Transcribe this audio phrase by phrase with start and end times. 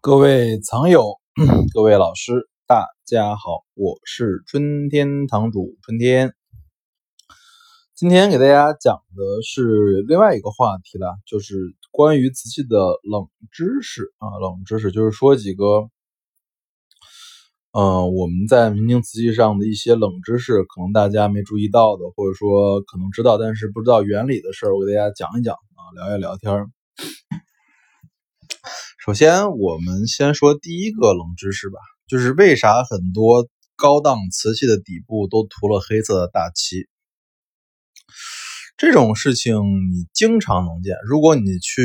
[0.00, 1.16] 各位藏友，
[1.74, 6.34] 各位老师，大家好，我是春天堂主春天。
[7.96, 11.56] 今天给大家讲的是另外一个话题了，就是
[11.90, 15.90] 关于瓷器的冷知识啊，冷知识就是说几个，
[17.72, 26.68] 嗯，我们在明清瓷器上的一些冷知识，可能大家没注意到的，或者说可能知道但是不知道原理的事儿，我给大家讲一讲啊，聊一聊天儿。
[29.08, 36.86] 首先，我们先说第一个冷知识吧，就是为啥很多高档瓷器的底部都涂了黑色的大漆？
[38.76, 40.94] 这种事情你经常能见。
[41.06, 41.82] 如果你去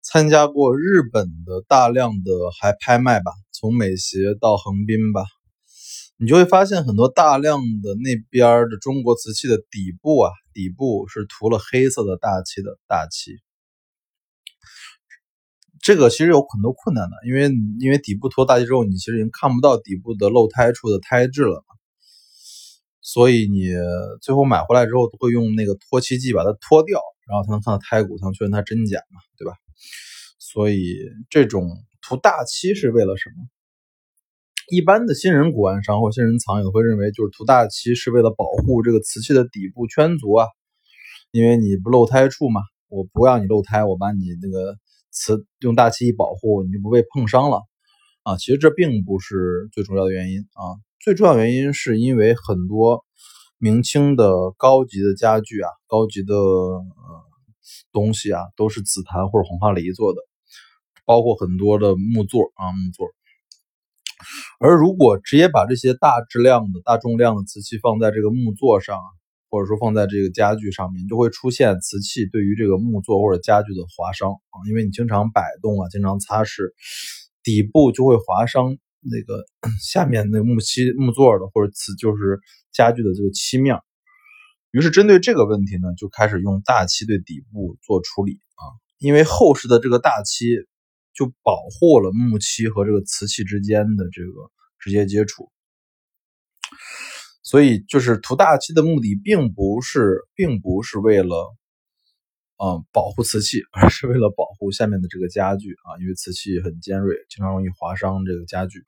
[0.00, 5.24] 参加过日本的大量的还拍卖吧，从美协到横滨吧，
[6.18, 13.32] 你就会发现很多大量的那边的中国瓷器的底部啊，底部是涂了黑色的大漆的大漆。
[15.82, 17.50] 这个其实有很多困难的，因为
[17.80, 21.64] 因为底部脱大漆之后，你其实已经看不到底部的漏胎处的胎质了，
[23.00, 23.66] 所以你
[24.20, 29.54] 最后买回来之后都会用那个脱漆剂把它脱掉，然后才能看到胎骨，才能确认它真假嘛，对吧？
[30.38, 30.96] 所以
[31.28, 31.68] 这种
[32.00, 33.48] 涂大漆是为了什么？
[34.70, 40.46] 一般的新人古玩商或新人藏友会认为，就是涂大漆是为了保护这个瓷器的底部圈足啊，
[41.32, 44.78] 因为你不漏胎处嘛，我不让你漏胎，我把你那个。
[45.12, 47.60] 瓷用大漆保护，你就不被碰伤了
[48.24, 48.36] 啊！
[48.38, 53.04] 其实这并不是最主要的原因啊，最重要原因是因为很多
[53.58, 56.34] 明清的高级的家具啊、高级的
[57.92, 60.18] 东西啊，都是紫檀或者红花梨做的，
[61.04, 63.06] 包括很多的木座啊木座。
[64.60, 68.96] 而如果直接把这些大质量的大重量的瓷器放在这个木座上，
[69.52, 76.72] 或者说放在这个家具上面，就会出现瓷器对于这个木座或者家具的划伤啊，因为你经常摆动啊，经常擦拭，
[77.42, 79.44] 底部就会划伤那个
[79.78, 82.40] 下面那木漆木座的或者瓷就是
[82.72, 83.76] 家具的这个漆面。
[84.70, 88.64] 于是针对这个问题呢，就开始用大漆对底部做处理啊，
[88.96, 90.64] 因为厚实的这个大漆
[91.12, 95.52] 就保护了木漆和这个瓷器之间的这个直接接触。
[97.42, 101.54] 所以，就是涂大漆的目的，并不是，并不是为了，
[102.62, 108.84] 嗯，保护瓷器，而是为了保护下面的这个家具啊，因为瓷器很尖锐，经常容易划伤这个家具。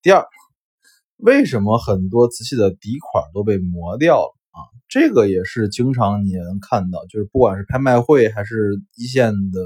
[0.00, 0.24] 第二，
[1.18, 4.58] 为什么很多瓷器的底款都被磨掉了啊？
[4.88, 9.60] 这个也是经常你能看到，就是不管是拍卖会还是一线的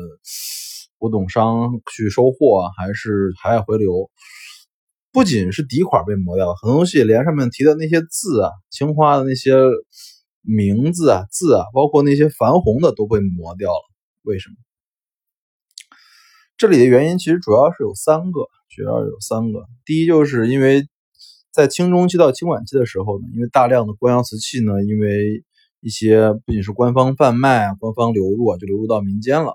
[0.99, 4.11] 古董商去收货，还是海外回流。
[5.17, 9.55] 不仅是底款被磨掉了，很多东西连上面提的那些字啊，青花的那些
[10.43, 13.81] 名字啊、字啊，包括那些矾红的都被磨掉了。
[14.25, 14.57] 为什么？
[16.59, 19.65] 这里的原因其实主要是有三个，主要有三个。
[19.87, 20.87] 第一，就是因为
[21.51, 25.43] 在清中期到清晚期的时候呢，因为大量的官窑瓷器呢，因为
[25.81, 29.55] 一些不仅是官方贩卖啊、官方流入啊，就流入到民间了。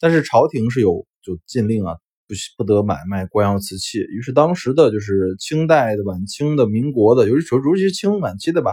[0.00, 1.98] 但是朝廷是有就禁令啊。
[2.28, 8.72] 不不得买卖官窑瓷器，于是当时的就是清代的、晚清的、民国的，尤其尤其是清晚期的吧，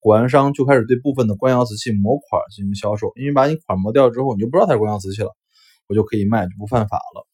[0.00, 5.30] 古玩商就开始对部分的官窑瓷器磨款进行销售，因为把你款磨掉之后，你就不知道它是官窑瓷器了，
[5.88, 7.26] 我就可以卖，就不犯法了。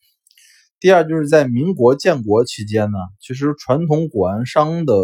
[0.79, 4.95] 第二就是在民国建国期间呢，其实传统古玩商的，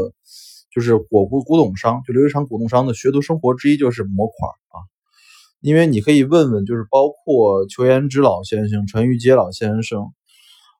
[0.73, 4.79] 就是古古古董商，就琉璃厂古董商的学徒生活之一就是磨款啊，
[5.61, 10.13] 因为你可以问问，就是包括裘延之老先生、陈玉阶老先生。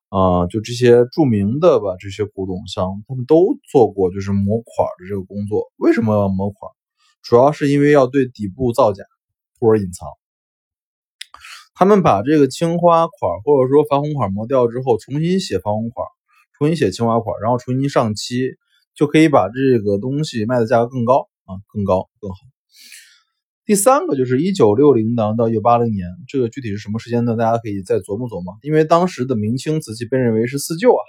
[0.09, 5.71] 啊，就这些著名的吧，这些古董商，他们都做过就是磨款的这个工作。
[5.77, 6.71] 为什么要磨款？
[7.21, 9.03] 主要是因为要对底部造假
[9.59, 10.07] 或者隐藏。
[11.73, 16.07] 他们把这个青花款或者说矾红款磨掉之后，重新写矾红款，
[16.57, 18.55] 重新写青花款，然后重新上漆，
[18.95, 22.37] 就可以把这个东西卖的价格更高啊，更高更好。
[23.67, 27.35] 第三个就是一九六零年到一九八零年，这个具体是什么时间呢？
[27.35, 28.57] 大家可以再琢磨琢磨。
[28.61, 31.03] 因为当时的明清瓷器被认为是四旧啊，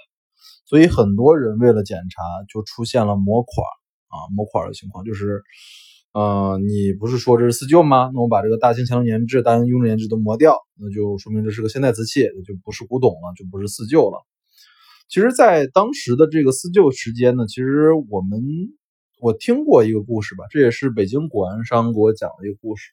[0.65, 3.65] 所以很多人为了检查，就出现了磨款
[4.09, 5.05] 啊，磨款的情况。
[5.05, 5.41] 就是，
[6.11, 8.11] 呃，你不是说这是四旧吗？
[8.13, 14.19] 那我把这个大清乾隆年制、大清雍正年制都磨掉，那就说明这是个现代瓷器，那就不是古董了，就不是四旧了。
[15.07, 18.41] 其实，在当时的这个四旧时间呢，其实我们。
[19.19, 22.91] 我听过一个故事吧，这也是北京古玩商给我讲的一个故事，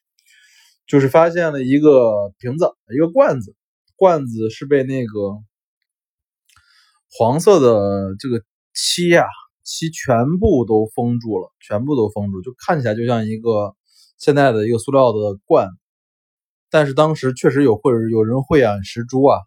[0.85, 3.55] 就是发现了一个瓶子，一个罐子，
[3.95, 5.13] 罐子是被那个
[7.09, 8.43] 黄色的这个
[8.73, 9.25] 漆呀，
[9.63, 13.73] 漆全部都封住了，全部都封住，就看起来就像一个
[14.17, 15.69] 现在的一个塑料的罐，
[16.69, 19.39] 但是当时确实有会有人慧眼识珠啊，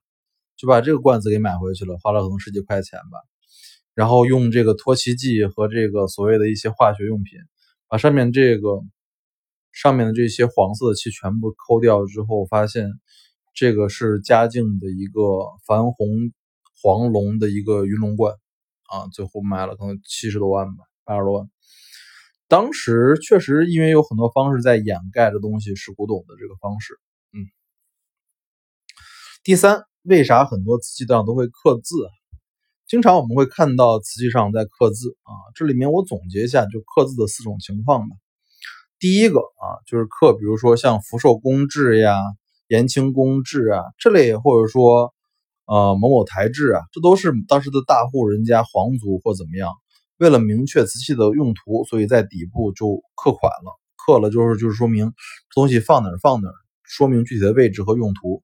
[0.56, 3.29] 就把这个罐子给买回去了，花了可能十几块钱吧。
[4.00, 7.38] 然后用这个脱漆剂和这个所谓的一些化学用品，
[7.86, 8.80] 把上面这个
[9.72, 12.88] 上面的这些黄色的漆全部抠掉之后，发现
[13.52, 15.20] 这个是嘉靖的一个
[15.68, 16.32] 矾红
[16.80, 18.32] 黄龙的一个云龙罐
[18.84, 21.50] 啊，最后卖了可能七十多万吧，八十多万。
[22.48, 26.94] 当时确实因为有很多方式在掩盖的东西是古董的这个方式，
[27.34, 27.44] 嗯。
[29.44, 31.96] 第三，为啥很多瓷器上都会刻字？
[32.90, 38.16] 经常我们会看到瓷器上在刻字啊，这里面我总结一下，就刻字的四种情况吧。
[38.98, 42.18] 第一个啊，就是刻，比如说像福寿宫制呀、
[42.66, 45.14] 延庆宫制啊这类，或者说
[45.66, 49.70] 呃某某台制啊，这都是当时的大户人家、皇族或怎么样。
[50.18, 53.78] 为了明确瓷器的用途，所以在底部就刻款了。
[54.04, 55.12] 刻了就是就是说明
[55.54, 58.42] 东西放哪儿放哪儿，说明具体的位置和用途。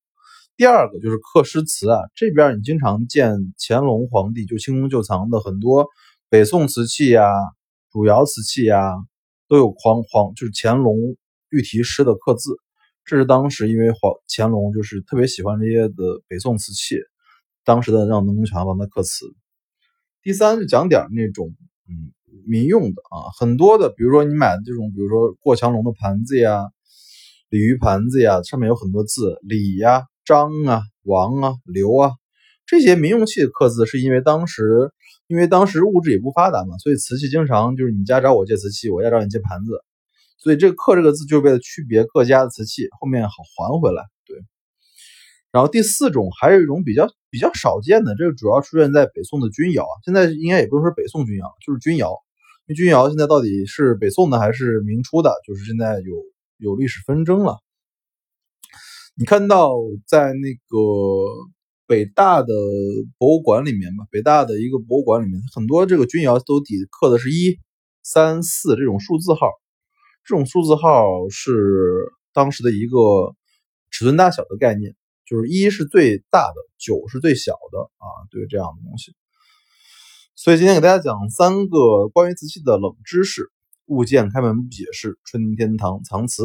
[0.57, 5.87] 第二个就是刻诗词啊，这边你经常见乾隆皇帝就清宫旧藏的很多
[6.31, 7.29] 北宋瓷器呀、
[7.93, 8.95] 汝窑瓷器呀，
[9.49, 10.97] 都有皇皇就是乾隆
[11.51, 12.57] 御题诗的刻字。
[13.05, 16.97] 这是当时因为皇乾隆就是特别喜欢这些的北宋瓷器，
[17.63, 19.27] 当时的让农工巧帮他刻词。
[20.23, 21.55] 第三就讲点那种
[21.87, 22.11] 嗯
[22.47, 26.71] 民用的啊，很多的，比如说你买的这种，比如说过墙龙的盘子呀、
[27.51, 32.11] 鲤鱼盘子呀，上面有很多字，鲤呀、张啊、王啊、刘啊，
[32.67, 34.91] 这些民用器的刻字，是因为当时
[35.29, 39.81] 因为当时物质也不发达嘛，所以瓷器经常就是你家找我借瓷器，我家找你借盘子，
[40.37, 44.03] 所以这个刻这个字就是为了区别各家的瓷器，后面好还回来。
[44.27, 44.37] 对，
[45.51, 47.09] 然后第四种还有一种比较。
[47.29, 49.95] 比较少见的，这个主要出现在北宋的钧窑啊。
[50.07, 52.15] 现在应该也不用说北宋钧窑，就是钧窑。
[52.67, 56.15] 因为钧窑现在到底是北宋的还是明初的，就是现在有
[56.57, 57.59] 有历史纷争了。
[59.19, 59.73] 你看到
[60.07, 60.79] 在那个
[61.87, 62.53] 北大的
[63.17, 67.59] 博物馆里面吧，北大的一个博物馆里面，很多这个钧窑都底刻的是一
[68.03, 69.49] 三四这种数字号，
[70.25, 73.35] 这种数字号是当时的一个
[73.91, 74.95] 尺寸大小的概念。
[75.25, 79.13] 就是一是最大的，九是最小的啊，对这样的东西。
[80.37, 83.51] 所以今天给大家讲三个关于瓷器的冷知识：
[83.87, 86.45] 物件开门不解释，春天堂藏瓷。